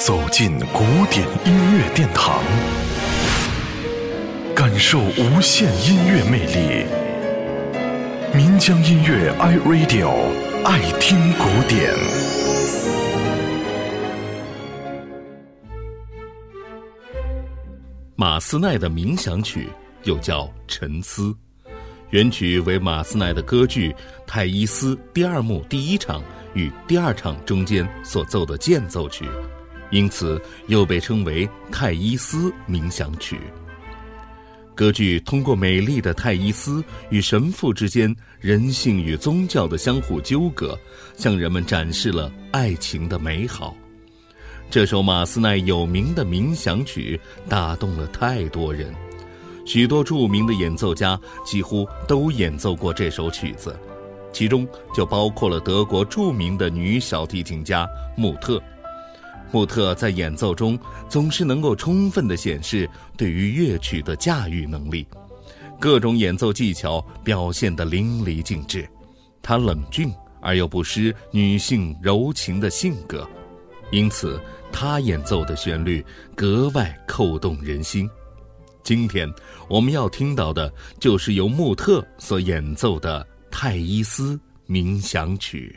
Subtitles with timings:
[0.00, 2.42] 走进古典音乐殿堂，
[4.56, 6.86] 感受无限音乐魅力。
[8.34, 10.08] 民江音乐 iRadio
[10.64, 11.92] 爱听古典。
[18.16, 19.68] 马斯奈的冥想曲
[20.04, 21.24] 又叫《沉思》，
[22.08, 23.92] 原曲为马斯奈的歌剧
[24.26, 26.22] 《泰伊斯》第二幕第一场
[26.54, 29.26] 与第二场中间所奏的间奏曲。
[29.90, 33.38] 因此，又被称为泰伊斯冥想曲。
[34.74, 40.78] 歌剧通过美丽的泰伊斯与神父之间人性与宗教的相互纠葛，
[41.16, 43.76] 向人们展示了爱情的美好。
[44.70, 48.94] 这首马斯奈有名的冥想曲打动了太多人，
[49.66, 53.78] 许多著名的演奏家几乎都演奏过这首曲子，
[54.32, 57.86] 其中就包括了德国著名的女小提琴家
[58.16, 58.62] 穆特。
[59.52, 60.78] 穆特在演奏中
[61.08, 65.06] 总是能够充分地显示对于乐曲的驾驭能力，
[65.78, 68.88] 各种演奏技巧表现得淋漓尽致。
[69.42, 73.28] 他冷峻而又不失女性柔情的性格，
[73.90, 76.04] 因此他演奏的旋律
[76.36, 78.08] 格外扣动人心。
[78.82, 79.28] 今天
[79.68, 84.38] 我们要听到的就是由穆特所演奏的《泰伊斯
[84.68, 85.76] 冥想曲》。